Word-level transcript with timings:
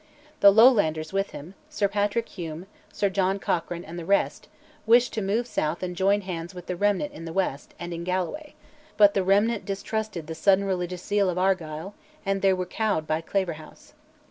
The 0.39 0.49
Lowlanders 0.49 1.13
with 1.13 1.29
him, 1.29 1.53
Sir 1.69 1.87
Patrick 1.87 2.27
Hume, 2.29 2.65
Sir 2.91 3.07
John 3.07 3.37
Cochrane, 3.37 3.85
and 3.85 3.99
the 3.99 4.03
rest, 4.03 4.47
wished 4.87 5.13
to 5.13 5.21
move 5.21 5.45
south 5.45 5.83
and 5.83 5.95
join 5.95 6.21
hands 6.21 6.55
with 6.55 6.65
the 6.65 6.75
Remnant 6.75 7.13
in 7.13 7.25
the 7.25 7.31
west 7.33 7.75
and 7.77 7.93
in 7.93 8.03
Galloway; 8.03 8.55
but 8.97 9.13
the 9.13 9.23
Remnant 9.23 9.63
distrusted 9.63 10.25
the 10.25 10.33
sudden 10.33 10.65
religious 10.65 11.03
zeal 11.05 11.29
of 11.29 11.37
Argyll, 11.37 11.93
and 12.25 12.43
were 12.43 12.65
cowed 12.65 13.05
by 13.05 13.21
Claverhouse. 13.21 13.93